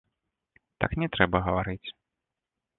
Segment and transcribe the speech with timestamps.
[0.85, 1.89] Так не трэба гаварыць.